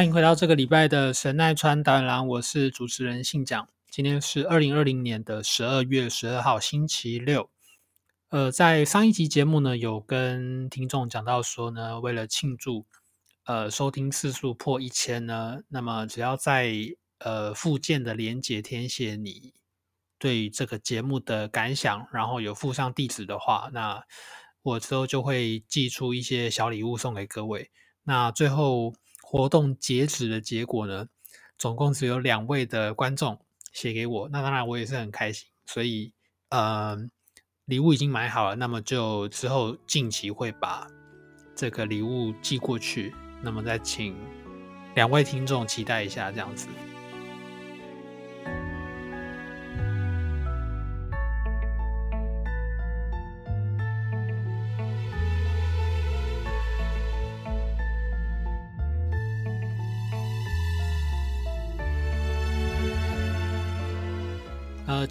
[0.00, 3.68] 欢迎回到这个礼拜的神奈川导演郎，我是主持人信讲。
[3.90, 7.50] 今天是二零二零年的十二月十二号，星期六。
[8.30, 12.86] 呃，在上一集节目呢，有跟听众讲到说呢，为了庆祝
[13.44, 16.74] 呃收听次数破一千呢，那么只要在
[17.18, 19.52] 呃附件的连接填写你
[20.18, 24.02] 对这个节目的感想，然后有附上地址的话，那
[24.62, 27.70] 我之后就会寄出一些小礼物送给各位。
[28.04, 28.94] 那最后。
[29.30, 31.06] 活动截止的结果呢，
[31.56, 33.38] 总共只有两位的观众
[33.72, 36.12] 写给我，那当然我也是很开心，所以
[36.48, 36.98] 呃，
[37.64, 40.88] 礼物已经买好了，那么就之后近期会把
[41.54, 44.16] 这个礼物寄过去，那么再请
[44.96, 46.66] 两位听众期待一下，这样子。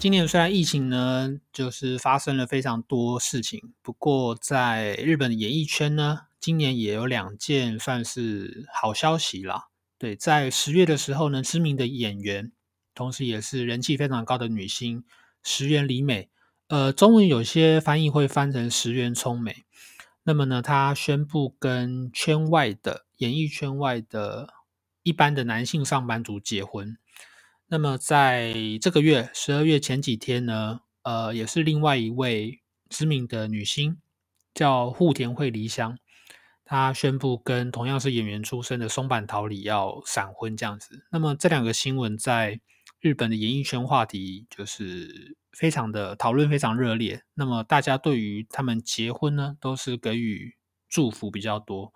[0.00, 9.68] 今年虽然疫情呢，就是发生了非常多事情，不过在日本演艺圈呢，今年也有两件算是好消息啦。
[9.98, 12.50] 对，在十月的时候呢，知名的演员，
[12.94, 15.04] 同时也是人气非常高的女星
[15.42, 16.30] 石原里美，
[16.68, 19.64] 呃，中文有些翻译会翻成石原聪美。
[20.22, 24.54] 那么呢，她宣布跟圈外的演艺圈外的
[25.02, 26.96] 一般的男性上班族结婚。
[27.72, 33.98] 那么在这个月十二月前几天呢，呃，也是另外一位知名的女星，
[34.52, 35.96] 叫户田惠梨香，
[36.64, 41.04] 她宣布跟同样是演员出身的松坂桃李要闪婚这样子。
[41.12, 42.60] 那么这两个新闻在
[42.98, 47.22] 日本的演艺圈话题就是非常的讨论，非常热烈。
[47.34, 50.56] 那么大家对于他们结婚呢，都是给予
[50.88, 51.94] 祝福比较多。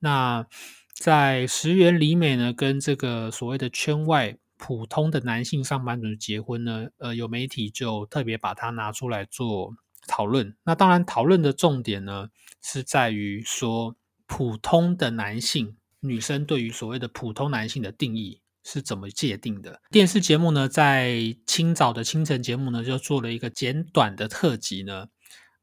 [0.00, 0.44] 那
[0.92, 4.38] 在石原里美呢，跟这个所谓的圈外。
[4.64, 9.74] 普通的男性上班族结婚呢，呃，有媒体就特别把它拿出来做
[10.06, 10.56] 讨论。
[10.62, 12.28] 那当然，讨论的重点呢
[12.62, 19.82] 是在于说，普通的男性女生对于所谓的普通男性的定义是怎么界定的。
[19.90, 25.08] 电视节目呢，在清早的清晨节目呢，就做了一个简短的特辑呢，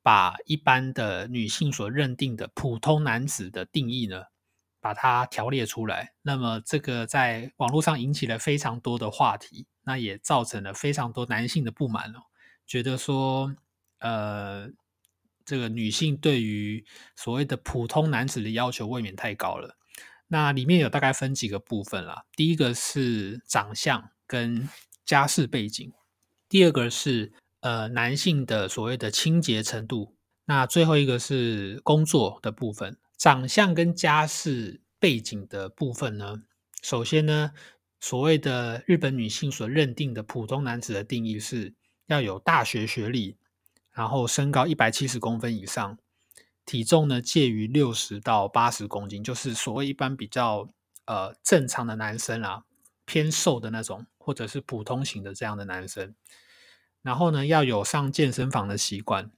[0.03, 4.23] 把一般的女性所认定的普通男子的定义呢。
[4.81, 12.19] 把它条列出来，那么这个在网络上引起了非常多的话题，那也造成了非常多男性的不满哦，
[12.65, 13.53] 觉得说，
[13.99, 14.69] 呃，
[15.43, 16.85] 这个女性对于
[17.15, 19.75] 所谓的普通男子的要求未免太高了。
[20.27, 24.69] 那里面有大概分几个部分啦，第一个是长相跟
[25.03, 25.91] 家世背景，
[26.47, 30.15] 第二个是呃男性的所谓的清洁程度，
[30.45, 32.97] 那最后一个是工作的部分。
[33.19, 36.41] 长相跟家世背景的部分呢，
[36.81, 37.51] 首先呢，
[37.99, 41.75] 所谓的日本女性所认定的普通男子的定义是
[42.07, 43.35] 要有大学学历，
[43.91, 45.97] 然后身高一百七十公分以上，
[46.65, 50.69] 体重呢介于六十到八十公斤，就是所谓一般比较
[51.03, 52.63] 呃正常的男生啊，
[53.03, 56.15] 偏瘦的那种，或者是普通型的这样的男生，
[57.01, 59.29] 然后呢要有上健身房的习惯。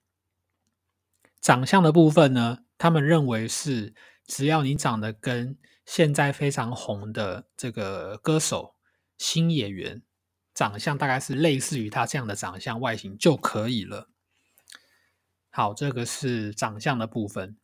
[1.41, 2.59] 长相的部分呢？
[2.81, 3.93] 他们认为是，
[4.25, 5.55] 只要你长得跟
[5.85, 8.73] 现在非常红的这个歌手
[9.19, 10.01] 新演员
[10.55, 14.09] 长相大概是类似于他这样的长相外形就可以了。
[15.51, 17.55] 好，这个是长相的部分。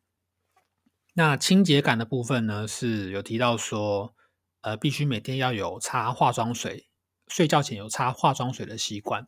[1.16, 4.14] 那清洁感的部分呢，是有提到说，
[4.62, 6.88] 呃，必须每天要有擦化妆水，
[7.28, 9.28] 睡觉前有擦化妆水的习惯，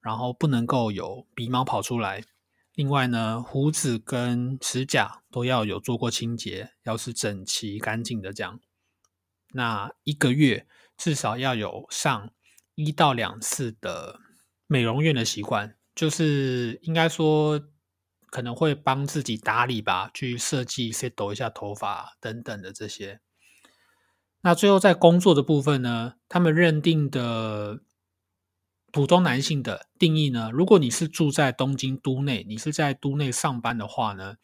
[0.00, 2.24] 然后不能够有鼻毛跑出来。
[2.74, 8.60] 另外呢，胡子跟指甲都要有做过清洁，要是整齐干净的这样。
[9.52, 10.66] 那一个月
[10.96, 12.30] 至少要有上
[12.74, 14.20] 一到两次的
[14.66, 17.60] 美容院的习惯，就是应该说
[18.30, 23.20] 可能会帮自己打理吧，去设计、set 抖一下头发等等的这些。
[24.40, 27.80] 那最后在工作的部分呢，他们认定的
[28.92, 34.36] 普通男性的定义呢，如果你是住在东京都内，你是在都内上班的话呢，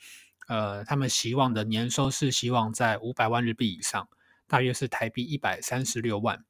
[0.48, 4.08] 呃，他们希望的年收是希望在五百万日币以上，
[4.46, 6.44] 大约是台币一百三十六万。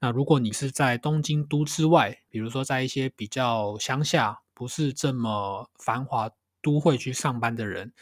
[0.00, 6.28] 那如果你是在东京都之外，比如说在一些比较乡下，不是这么繁华
[6.60, 7.92] 都会去上班的人，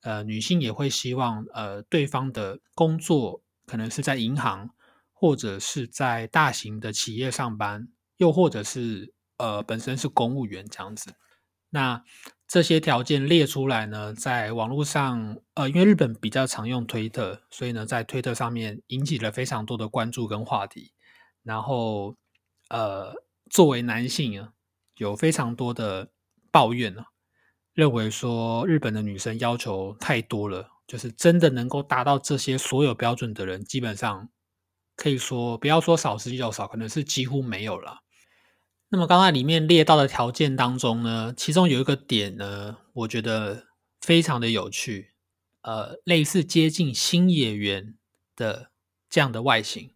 [0.00, 3.42] 呃，女性也会希望呃对方的工作。
[3.66, 4.70] 可能是在银行，
[5.12, 7.88] 或者是在大型的企业上班，
[8.18, 11.14] 又或者是呃本身是公务员这样子。
[11.70, 12.04] 那
[12.46, 20.92] 这些条件列出来呢，在网络上，呃，因为日本比较常用推特，所以呢，在推特上面引起了非常多的关注跟话题。
[21.42, 22.14] 然后，
[22.68, 23.14] 呃，
[23.50, 24.52] 作为男性啊，
[24.96, 26.10] 有非常多的
[26.50, 27.06] 抱怨啊，
[27.74, 30.68] 认为说日本的女生要求太多了。
[30.86, 34.30] 就是真的能够达到这些所有标准的人，基本上
[34.96, 37.98] 可以说不要说少之又少，可能是几乎没有了。
[38.90, 43.66] 那么刚才里面列到的条件当中呢，其中有一个点呢，我觉得
[44.00, 45.12] 非常的有趣，
[45.62, 47.96] 呃，类似接近新演员
[48.34, 48.70] 的
[49.10, 49.94] 这样的外形。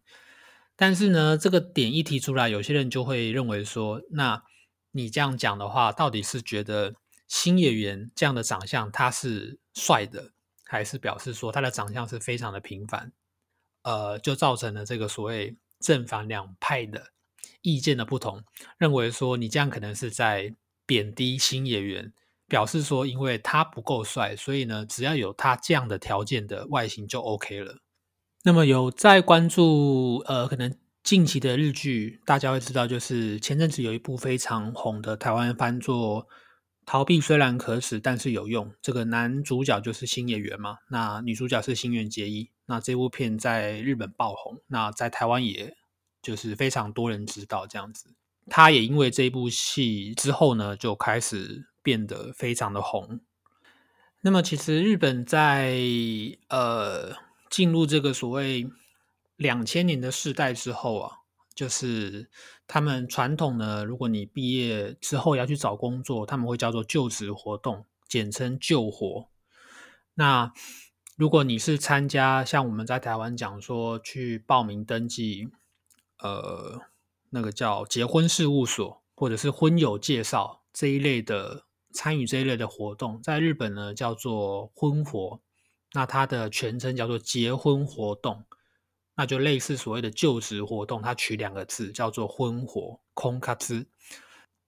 [0.75, 4.43] 但是呢，这个点一提出来，有些人就会认为说，那
[4.91, 6.95] 你这样讲的话，到底是觉得
[7.27, 10.31] 新演员这样的长相他是帅的？
[10.65, 13.11] 还是表示说他的长相是非常的平凡，
[13.83, 17.12] 呃，就造成了这个所谓正反两派的
[17.63, 18.43] 意见的不同，
[18.77, 20.53] 认为说你这样可能是在
[20.85, 22.13] 贬低新演员，
[22.47, 27.77] 表示说因为他不够帅，所以呢，只要有他这样的条件的外形就 OK 了。
[28.43, 36.27] 那么有在关注呃，可能近期的日剧，大家会知道，就是前阵子有一部非常红的台湾翻作。
[36.85, 38.73] 逃避虽然可耻，但是有用。
[38.81, 42.49] 这个男主角就是新演员嘛，那女主角是新垣结衣。
[42.65, 45.77] 那这部片在日本爆红，那在台湾也
[46.23, 48.15] 就是非常多人知道这样子。
[48.47, 53.19] 他也因为这部戏之后呢，就开始变得非常的红。
[54.21, 55.77] 那么其实日本在
[56.47, 57.15] 呃
[57.51, 58.67] 进入这个所谓
[59.35, 61.19] 两千年的世代之后啊。
[61.55, 62.31] 就是
[62.65, 69.29] 他们传统呢，如果你毕业之后要去找工作，他们会叫做就职活动，简称就活。
[70.15, 70.51] 那
[71.15, 75.47] 如果你是参加像我们在台湾讲说去报名登记，
[76.23, 76.81] 呃，
[77.29, 85.39] 那个叫结婚事务所或者是婚友介绍这一类的参与这一类的活动，在日本呢叫做婚活，
[85.91, 88.43] 那它的全称叫做结婚活动。
[89.15, 93.85] 那就类似所谓的就职活动，它取两个字叫做婚活空卡兹。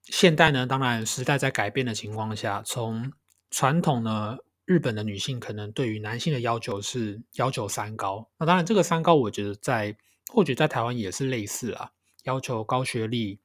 [0.03, 3.11] 现代呢，当然时代在改变的情况下，从
[3.49, 8.29] 传统呢，日本的女性可能对于男性的要求是要求三高。
[8.37, 9.97] 那当然，这个三高我觉得在
[10.31, 11.91] 或许在台湾也是类似啊，
[12.23, 13.39] 要求高学历、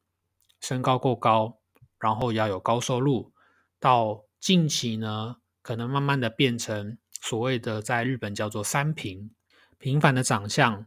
[0.61, 1.59] 身高够高，
[1.99, 3.33] 然后要有高收入。
[3.79, 9.31] 到近期呢，可能慢慢的变成所谓的在日本叫做三平。
[9.79, 10.87] 平凡的长相，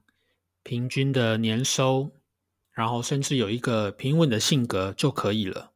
[0.61, 2.11] 平均的年收，
[2.71, 5.71] 然后甚至有一个平稳的性格就可以了。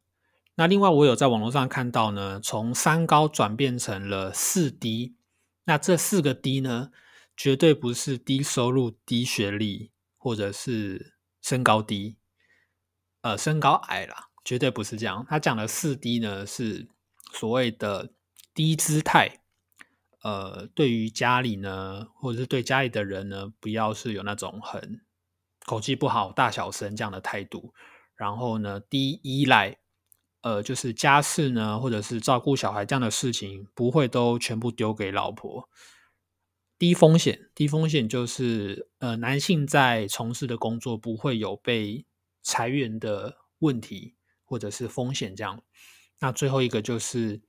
[0.54, 5.16] 那另外，我有在网络上看到呢，从三高转变成了四低。
[5.64, 6.90] 那这四个低呢，
[7.36, 12.18] 绝对不是低收入、低学历，或者是身高低，
[13.22, 15.24] 呃，身高矮啦，绝对不是这样。
[15.26, 16.88] 他讲的四低呢，是
[17.32, 18.12] 所谓的
[18.52, 19.40] 低姿态。
[20.22, 25.00] 呃，对于家里呢，或者是对家里的人呢，不要是有那种很
[25.64, 27.72] 口气不好、大小声这样的态度。
[28.16, 29.78] 然后呢，低依赖，
[30.40, 35.68] 呃，就是家事呢，或者是照顾小孩这样的事情，不会都全部丢给老婆。
[36.78, 42.06] 低风险，低风险就是呃，男性在从事的工作不会有被
[42.42, 45.62] 裁员的问题，或者是风险这样。
[46.20, 47.40] 那最后一个就是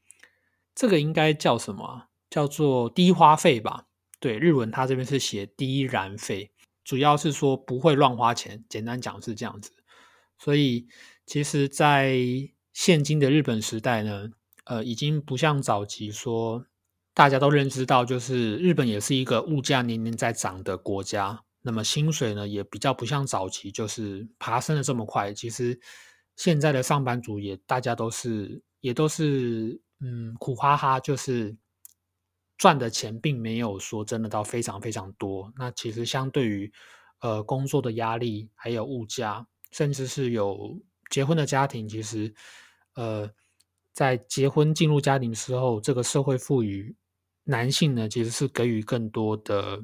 [0.74, 2.08] 这个应该叫什么？
[2.30, 3.88] 叫做低花费吧，
[4.20, 6.52] 对，日文它这边是写低燃费，
[6.84, 9.72] 主要是说不会乱花钱，简单讲是这样子。
[10.38, 10.88] 所以
[11.26, 12.18] 其实，在
[12.72, 14.30] 现今的日本时代呢，
[14.66, 16.66] 呃，已经不像早期说
[17.14, 25.34] 大家都认知到，就是日本也是一个物价年年在涨的国家，那么薪水呢也比较不像早期就是爬升的这么快。
[25.34, 25.80] 其实
[26.36, 31.58] 现在的上班族也大家都是也都是嗯苦哈哈，就是。
[32.58, 36.70] 赚的钱并没有说真的到非常非常多，那其实相对于
[37.22, 40.78] 呃工作的压力，还有物价，甚至是有
[41.10, 42.34] 结婚的家庭，其实
[42.96, 43.32] 呃
[44.00, 46.96] 在结婚进入家庭之后，这个社会赋予
[47.44, 49.78] 男性呢，其实是给予更多的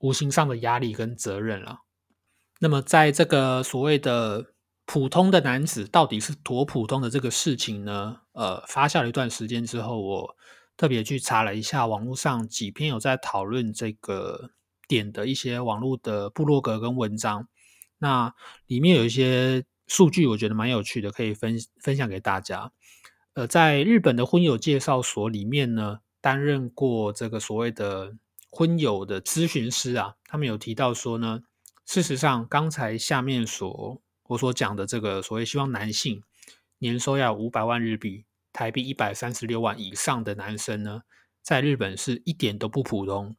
[0.00, 1.78] 无形上的压力跟责任了。
[2.60, 4.52] 那么，在这个所谓的
[4.84, 8.20] 普通的男子到底是多普通的这个事情呢？
[8.32, 10.36] 呃，发酵了一段时间之后，我
[10.76, 14.50] 特别去查了一下网络上几篇有在讨论这个
[14.86, 17.48] 点的一些网络的部落格跟文章。
[17.96, 18.34] 那
[18.66, 22.70] 里面有一些数据，我觉得蛮有趣的，可以分分享给大家。
[23.34, 28.14] 呃，在日本的婚友介绍所里面呢，担任过这个所谓的
[28.48, 31.42] 婚友的咨询师啊，他们有提到说呢，
[31.84, 36.22] 事实上，刚才下面所我所讲的这个所谓希望男性
[36.78, 41.02] 年收要五百万日币，台币一百三十六万以上的男生呢，
[41.42, 43.34] 在日本是一点都不普通。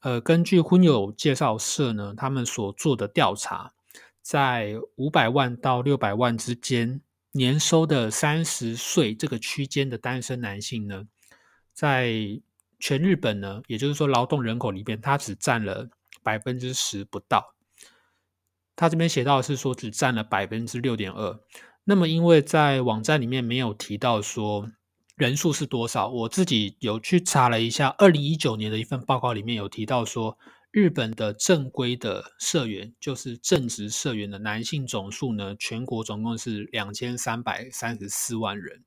[0.00, 3.72] 呃，根据婚友介绍社呢，他们所做的调查，
[4.20, 7.00] 在五百万到六百万之间。
[7.32, 11.04] 年收的三十岁这个区间的单身男性呢，
[11.72, 12.12] 在
[12.78, 15.88] 全日本呢，也就是说劳动人口里边，他只占了
[16.22, 17.54] 百分之十不到。
[18.76, 21.40] 他这边写到是说，只占了百分之六点二。
[21.84, 24.70] 那么，因为在网站里面没有提到说
[25.16, 30.38] 人数是多少，我自己有去查了一下，二零一九年的一份报告里面有提到说。
[30.72, 38.82] 日本的正规的社员，就是正职社员的男性总数呢，全国总共是两千三百三十四万人。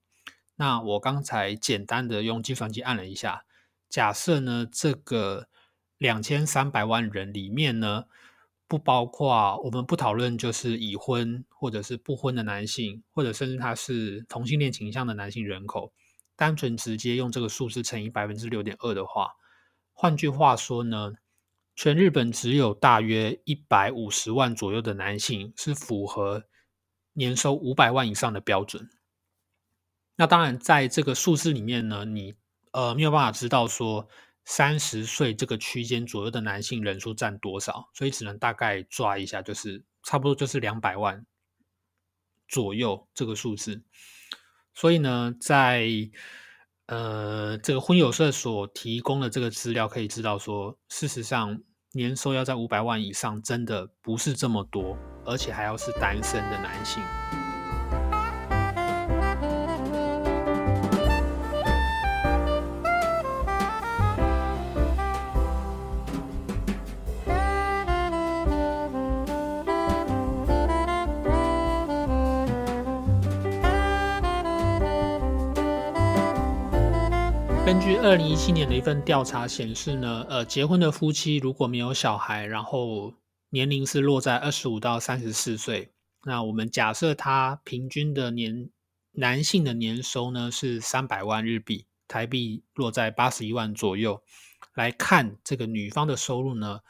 [0.55, 3.45] 那我刚才简单的用计算机按了一下，
[3.87, 5.47] 假设呢这个
[5.99, 8.05] 两千三百万人里面呢，
[8.67, 15.93] 不包括我们不讨论就是已婚或者是不婚的男性，或者甚至他是同性恋倾向的男性人口，
[16.35, 19.33] 单纯直接用这个数字乘以百分之六点二的话，
[19.93, 21.13] 换句话说呢？
[21.75, 26.46] 全日本只有大约一百五十万左右的男性是符合
[27.13, 28.89] 年收五百万以上的标准。
[30.15, 32.36] 那当然，在这个数字里面呢，你
[32.72, 34.08] 呃没有办法知道说
[34.46, 41.25] 三十岁这个区间左右的男性人数占多少，所以只能大概抓一下，就是差不多就是两百万
[42.48, 43.84] 左右这个数字。
[44.74, 45.89] 所以呢，在
[46.87, 51.59] 呃，这个婚友社所提供的这个资料可以知道，说事实上
[51.93, 57.01] 年收要在五百万以上，真的不是这么多，而且还要是单身的男性。
[77.65, 83.15] 根据二零一七年的一份调查显示呢，呃，结婚的夫妻如果没有小孩，然后
[83.50, 85.91] 年龄是落在二十五到三十四岁，
[86.25, 88.69] 那我们假设他平均的年
[89.13, 94.22] 男性的年收呢是三百万日币，台币落在八十一万左右，
[94.75, 96.81] 来看这个女方的收入呢，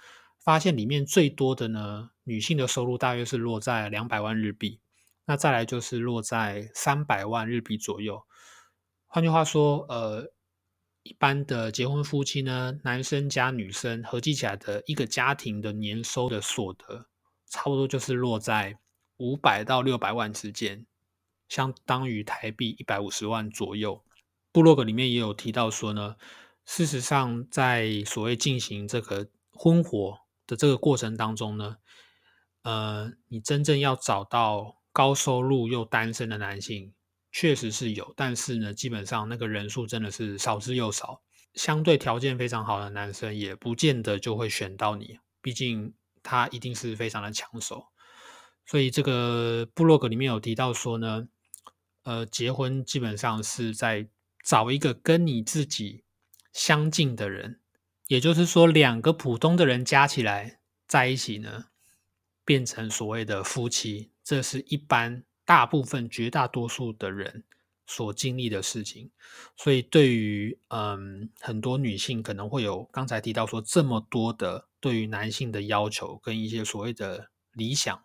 [0.43, 4.81] 发现里面最多的呢，女性的收入大约是落在两百万日币，
[5.25, 8.23] 那再来就是落在三百万日币左右。
[9.07, 10.34] 换句话说，呃。
[11.05, 17.05] 一般的结婚夫妻呢，男生加女生合计起来的一个家庭的年收的所得，
[17.47, 18.79] 差不多就是落在
[19.17, 20.87] 五百到六百万之间，
[21.47, 24.03] 相当于台币一百五十万左右。
[24.51, 26.15] 部落格里面也有提到说呢，
[26.65, 31.77] 事实上在所谓进行这个婚活的这个过程当中呢，
[32.63, 36.95] 呃，你真正要找到高收入又单身的男性。
[37.37, 41.21] 确实是有，但是呢，基本上那个人数真的是少之又少。
[41.53, 47.87] 相对条件非常好的男生，也不见得就会选到你，毕竟他一定是非常的抢手。
[48.65, 51.27] 所以这个部落格里面有提到说呢，
[52.03, 54.07] 呃，结婚基本上是在
[54.41, 56.05] 找一个跟你自己
[56.53, 57.59] 相近的人，
[58.07, 61.65] 也就是说，两个普通的人加起来在一起呢，
[62.45, 65.25] 变成所谓的夫妻，这是一般。
[65.45, 67.43] 大部分绝大多数的人
[67.85, 69.11] 所经历的事情，
[69.55, 78.03] 所以对于嗯很多女性可能会有刚才提到说这么多的对于男性的要求跟一些所谓的理想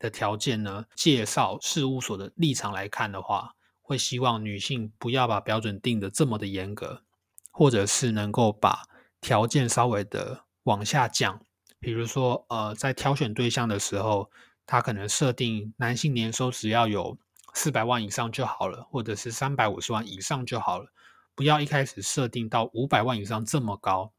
[0.00, 7.04] 的条件呢，介绍事务所的立场来看的话，会希望女性不要把标准定的这么的严格，
[7.52, 8.82] 或者是能够把
[9.20, 11.46] 条件稍微的往下降，
[11.78, 14.28] 比如说呃在挑选对象的时候。
[14.70, 17.18] 他可能设定男性年收只要有
[17.54, 20.92] 四百万以上就好了，或者是三百五十万以上就好了，
[21.34, 24.12] 不要一开始设定到五百万以上这么高。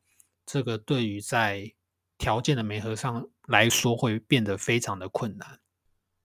[0.45, 1.71] 这个对于在
[2.17, 5.61] 条件的媒合上来说会变得非常的困难。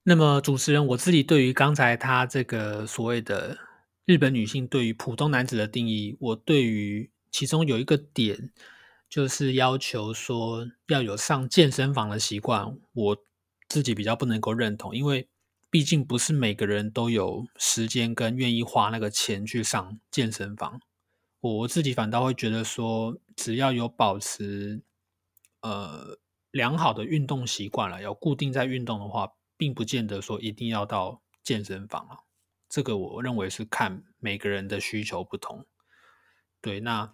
[0.03, 3.57] 那么主持人我自己对于刚才他这个所谓的
[4.03, 8.51] 日本女性对于普通男子的定义，我对于其中有一个点
[9.09, 13.17] 就是要求说要有上健身房的习惯，我
[13.67, 15.27] 自己比较不能够认同，因为
[15.69, 20.79] 毕竟不是每个人都有时间跟愿意花那个钱去上健身房。
[21.39, 24.81] 我自己反倒会觉得说，只要有保持
[25.61, 26.17] 呃
[26.51, 32.17] 良好的运动习惯了，要固定在运动的话，并不见得说一定要到健身房啊。
[32.67, 35.65] 这个我认为是看每个人的需求不同。
[36.59, 37.11] 对，那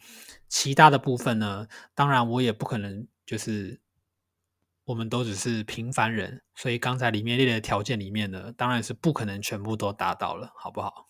[0.47, 1.67] 其他的部分呢？
[1.93, 3.81] 当然我也不可能就是
[4.85, 11.07] 我们都只是平凡人，所以刚才里面列的条件里面呢，当然是不可能全部都达到了，好不好？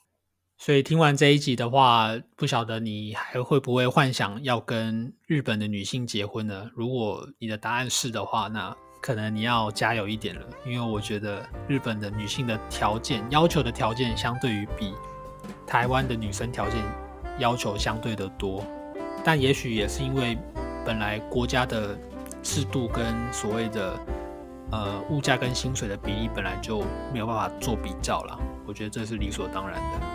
[0.60, 6.70] 所以听完这一集的话，不晓得你还会不会幻想要跟日本的女性结婚呢？
[6.76, 14.94] 如果你的答案是的话，那可能你要加油一点了，因为我觉得日本的女性的条件要求的条件，相对于比
[15.68, 16.82] 台湾的女生条件
[17.40, 18.64] 要求相对的多。
[19.26, 20.38] 但也许也是因为
[20.86, 21.98] 本来国家的
[22.44, 23.98] 制度跟所谓的
[24.72, 30.08] 呃物价跟薪水的比例本来就没有办法做比较了，我觉得这是理所当然的。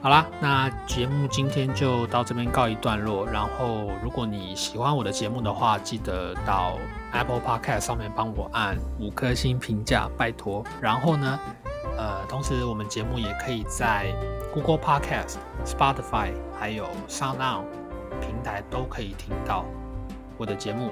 [0.00, 3.24] 好啦，那节目今天就到这边告一段落。
[3.24, 6.76] 然后，如果你喜欢我的节目的话，记得到
[7.12, 10.64] Apple Podcast 上面帮我按五颗星评价，拜托。
[10.80, 11.38] 然后呢，
[11.96, 14.12] 呃，同时我们节目也可以在
[14.52, 17.62] Google Podcast、Spotify 还有 SoundOn
[18.20, 19.64] 平台都可以听到
[20.42, 20.90] 我的节目。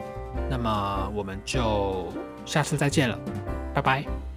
[0.48, 2.06] 那么，我们就
[2.46, 3.18] 下次再见了，
[3.74, 4.29] 拜拜。